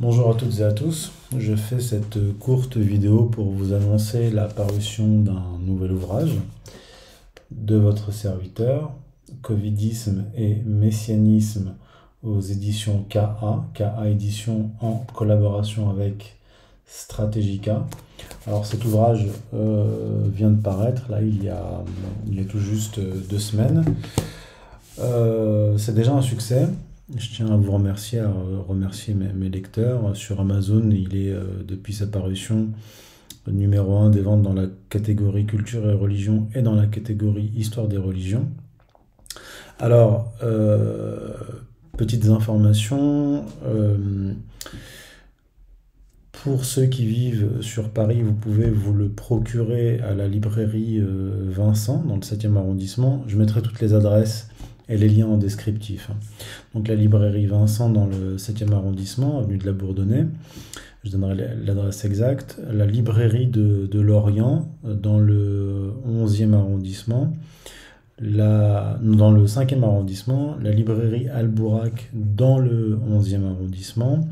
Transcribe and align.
Bonjour 0.00 0.30
à 0.30 0.34
toutes 0.34 0.60
et 0.60 0.62
à 0.62 0.70
tous. 0.70 1.10
Je 1.36 1.56
fais 1.56 1.80
cette 1.80 2.38
courte 2.38 2.76
vidéo 2.76 3.24
pour 3.24 3.50
vous 3.50 3.72
annoncer 3.72 4.30
la 4.30 4.44
parution 4.44 5.08
d'un 5.08 5.42
nouvel 5.60 5.90
ouvrage 5.90 6.36
de 7.50 7.74
votre 7.74 8.12
serviteur, 8.12 8.92
Covidisme 9.42 10.26
et 10.36 10.62
Messianisme 10.64 11.74
aux 12.22 12.40
éditions 12.40 13.06
KA, 13.08 13.64
KA 13.74 14.08
Édition 14.08 14.70
en 14.80 15.04
collaboration 15.14 15.90
avec 15.90 16.38
Strategica. 16.86 17.84
Alors 18.46 18.66
cet 18.66 18.84
ouvrage 18.84 19.26
euh, 19.52 20.28
vient 20.32 20.50
de 20.50 20.62
paraître, 20.62 21.10
là 21.10 21.22
il 21.22 21.42
y 21.42 21.48
a, 21.48 21.82
il 22.28 22.40
y 22.40 22.46
tout 22.46 22.60
juste 22.60 23.00
deux 23.00 23.40
semaines. 23.40 23.84
Euh, 25.00 25.76
c'est 25.76 25.96
déjà 25.96 26.12
un 26.12 26.22
succès. 26.22 26.68
Je 27.16 27.30
tiens 27.30 27.50
à 27.50 27.56
vous 27.56 27.72
remercier, 27.72 28.18
à 28.18 28.30
remercier 28.68 29.14
mes, 29.14 29.48
lecteurs. 29.48 30.14
Sur 30.14 30.40
Amazon, 30.40 30.90
il 30.90 31.16
est 31.16 31.32
euh, 31.32 31.44
depuis 31.66 31.94
sa 31.94 32.06
parution 32.06 32.68
numéro 33.46 33.96
1 33.96 34.10
des 34.10 34.20
ventes 34.20 34.42
dans 34.42 34.52
la 34.52 34.66
catégorie 34.90 35.46
culture 35.46 35.88
et 35.88 35.94
religion 35.94 36.48
et 36.54 36.60
dans 36.60 36.74
la 36.74 36.86
catégorie 36.86 37.50
histoire 37.56 37.88
des 37.88 37.96
religions. 37.96 38.46
Alors, 39.78 40.34
euh, 40.42 41.32
petites 41.96 42.26
informations. 42.26 43.46
Euh, 43.64 44.34
pour 46.32 46.66
ceux 46.66 46.86
qui 46.86 47.06
vivent 47.06 47.62
sur 47.62 47.88
Paris, 47.88 48.20
vous 48.20 48.34
pouvez 48.34 48.68
vous 48.68 48.92
le 48.92 49.08
procurer 49.08 49.98
à 50.00 50.14
la 50.14 50.28
librairie 50.28 51.02
Vincent, 51.02 52.04
dans 52.06 52.14
le 52.14 52.20
7e 52.20 52.56
arrondissement. 52.56 53.24
Je 53.26 53.36
mettrai 53.36 53.60
toutes 53.60 53.80
les 53.80 53.92
adresses 53.92 54.48
et 54.88 54.96
les 54.96 55.08
liens 55.08 55.26
en 55.26 55.36
descriptif. 55.36 56.10
Donc 56.74 56.88
la 56.88 56.94
librairie 56.94 57.46
Vincent 57.46 57.90
dans 57.90 58.06
le 58.06 58.36
7e 58.36 58.72
arrondissement, 58.72 59.38
avenue 59.38 59.58
de 59.58 59.66
la 59.66 59.72
Bourdonnais, 59.72 60.26
je 61.04 61.10
donnerai 61.10 61.56
l'adresse 61.64 62.04
exacte. 62.04 62.60
La 62.70 62.86
librairie 62.86 63.46
de, 63.46 64.00
Lorient 64.00 64.68
dans 64.84 65.18
le 65.18 65.92
11e 66.08 66.54
arrondissement. 66.54 67.32
La, 68.20 68.98
dans 69.00 69.30
le 69.30 69.46
5e 69.46 69.82
arrondissement, 69.84 70.56
la 70.60 70.72
librairie 70.72 71.28
Albourac 71.28 72.10
dans 72.12 72.58
le 72.58 72.98
11e 73.08 73.44
arrondissement. 73.44 74.26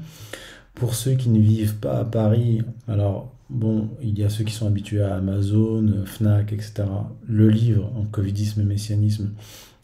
Pour 0.75 0.95
ceux 0.95 1.13
qui 1.13 1.29
ne 1.29 1.39
vivent 1.39 1.77
pas 1.77 2.01
à 2.01 2.05
Paris, 2.05 2.63
alors 2.89 3.33
bon, 3.49 3.89
il 4.03 4.19
y 4.19 4.25
a 4.25 4.29
ceux 4.29 4.43
qui 4.43 4.53
sont 4.53 4.67
habitués 4.67 5.03
à 5.03 5.15
Amazon, 5.15 6.05
Fnac, 6.05 6.53
etc. 6.53 6.85
Le 7.29 7.49
livre 7.49 7.93
en 7.97 8.05
Covidisme 8.05 8.61
et 8.63 8.65
Messianisme 8.65 9.31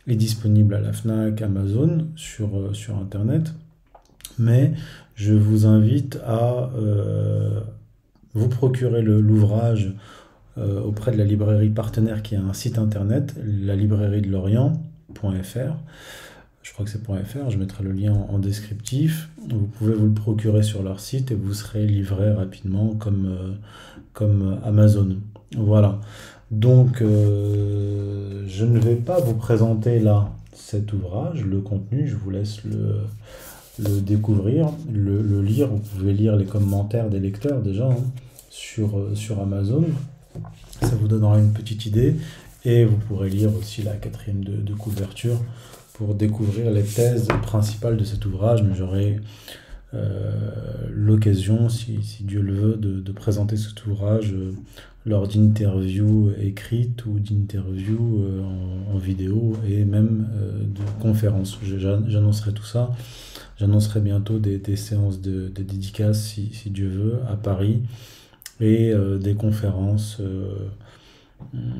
est 0.06 0.16
disponible 0.16 0.74
à 0.74 0.80
la 0.80 0.92
FNAC, 0.92 1.42
Amazon, 1.42 2.08
sur, 2.16 2.56
euh, 2.56 2.74
sur 2.74 2.96
Internet. 2.96 3.54
Mais 4.38 4.72
je 5.14 5.34
vous 5.34 5.66
invite 5.66 6.18
à 6.24 6.70
euh, 6.76 7.60
vous 8.34 8.48
procurer 8.48 9.02
l'ouvrage 9.02 9.94
euh, 10.58 10.80
auprès 10.80 11.12
de 11.12 11.18
la 11.18 11.24
librairie 11.24 11.70
partenaire 11.70 12.22
qui 12.22 12.34
a 12.34 12.42
un 12.42 12.52
site 12.52 12.78
internet, 12.78 13.34
la 13.44 13.76
librairie 13.76 14.22
de 14.22 14.30
l'Orient.fr. 14.30 15.76
Je 16.62 16.72
crois 16.72 16.84
que 16.84 16.90
c'est 16.90 17.02
.fr, 17.04 17.50
je 17.50 17.58
mettrai 17.58 17.84
le 17.84 17.92
lien 17.92 18.12
en, 18.12 18.38
descriptif. 18.38 19.28
Vous 19.50 19.66
pouvez 19.66 19.94
vous 19.94 20.06
le 20.06 20.12
procurer 20.12 20.62
sur 20.62 20.82
leur 20.82 21.00
site 21.00 21.30
et 21.30 21.34
vous 21.34 21.54
serez 21.54 21.86
livré 21.86 22.30
rapidement 22.30 22.94
comme, 22.94 23.56
comme 24.12 24.58
Amazon. 24.64 25.18
Voilà. 25.56 26.00
Donc, 26.52 27.02
je 28.46 28.64
ne 28.64 28.78
vais 28.78 28.96
pas 28.96 29.20
vous 29.20 29.34
présenter 29.34 29.98
là 29.98 30.30
cet 30.54 30.92
ouvrage, 30.92 31.44
le 31.44 31.60
contenu, 31.60 32.08
je 32.08 32.16
vous 32.16 32.30
laisse 32.30 32.60
le, 32.64 34.00
découvrir, 34.00 34.70
le, 34.92 35.42
lire. 35.42 35.68
Vous 35.68 35.78
pouvez 35.78 36.12
lire 36.12 36.36
les 36.36 36.44
commentaires 36.44 37.08
des 37.08 37.20
lecteurs 37.20 37.60
déjà 37.60 37.88
hein, 37.88 37.96
sur, 38.50 38.98
euh, 38.98 39.14
sur 39.14 39.40
Amazon. 39.40 39.84
Ça 40.80 40.94
vous 41.00 41.08
donnera 41.08 41.38
une 41.38 41.52
petite 41.52 41.86
idée. 41.86 42.16
Et 42.64 42.84
vous 42.84 42.96
pourrez 42.96 43.28
lire 43.28 43.50
aussi 43.56 43.82
la 43.82 43.92
quatrième 43.92 44.44
de, 44.44 44.74
couverture 44.74 45.36
pour 45.94 46.14
découvrir 46.14 46.70
les 46.70 46.84
thèses 46.84 47.28
principales 47.42 47.96
de 47.96 48.04
cet 48.04 48.24
ouvrage. 48.24 48.62
Mais 48.62 48.74
j'aurai 48.74 49.16
euh, 49.16 49.20
l'occasion, 49.92 51.68
si, 51.68 51.98
Dieu 52.20 52.40
le 52.40 52.52
veut, 52.52 52.76
de, 52.76 53.12
présenter 53.12 53.56
cet 53.56 53.84
ouvrage 53.86 54.32
euh, 54.32 54.52
lors 55.04 55.28
d'interviews 55.28 56.32
écrites 56.40 57.04
ou 57.06 57.18
d'interviews 57.18 58.24
euh, 58.24 58.42
en, 58.92 58.98
vidéo 58.98 59.54
et 59.68 59.84
même 59.84 60.28
de 60.62 61.02
conférences. 61.02 61.58
J'annoncerai 61.62 62.52
tout 62.52 62.64
ça. 62.64 62.92
J'annoncerai 63.58 64.00
bientôt 64.00 64.38
des, 64.38 64.76
séances 64.76 65.20
de, 65.20 65.48
dédicaces, 65.48 66.22
si, 66.22 66.50
si, 66.52 66.70
Dieu 66.70 66.88
veut, 66.88 67.18
à 67.28 67.36
Paris 67.36 67.82
et 68.60 68.92
des 69.20 69.34
conférences 69.34 70.20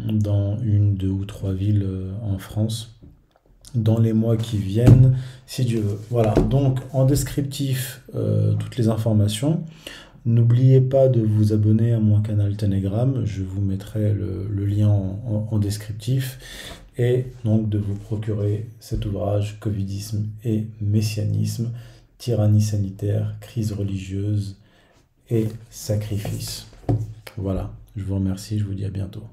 dans 0.09 0.59
une, 0.59 0.97
deux 0.97 1.09
ou 1.09 1.25
trois 1.25 1.53
villes 1.53 1.87
en 2.23 2.39
France 2.39 2.95
dans 3.75 3.99
les 3.99 4.13
mois 4.13 4.37
qui 4.37 4.59
viennent, 4.59 5.17
si 5.47 5.65
Dieu 5.65 5.81
veut. 5.81 5.99
Voilà, 6.11 6.35
donc 6.35 6.81
en 6.93 7.05
descriptif, 7.05 8.03
euh, 8.15 8.55
toutes 8.55 8.77
les 8.77 8.89
informations. 8.89 9.65
N'oubliez 10.25 10.81
pas 10.81 11.09
de 11.09 11.21
vous 11.21 11.53
abonner 11.53 11.93
à 11.93 11.99
mon 11.99 12.21
canal 12.21 12.57
Telegram, 12.57 13.23
je 13.25 13.43
vous 13.43 13.61
mettrai 13.61 14.13
le, 14.13 14.65
lien 14.65 14.89
en, 14.89 15.59
descriptif, 15.59 16.39
et 16.97 17.27
donc 17.45 17.69
de 17.69 17.79
vous 17.79 17.97
procurer 17.97 18.69
cet 18.79 19.05
ouvrage 19.05 19.59
Covidisme 19.59 20.29
et 20.45 20.69
Messianisme, 20.81 21.73
tyrannie 22.19 22.63
sanitaire, 22.63 23.35
crise 23.41 23.73
religieuse 23.73 24.59
et 25.29 25.49
sacrifice. 25.71 26.69
Voilà, 27.37 27.73
je 27.97 28.05
vous 28.05 28.15
remercie, 28.15 28.61
je 28.61 28.65
vous 28.65 28.75
dis 28.75 28.85
à 28.85 28.91
bientôt. 28.91 29.25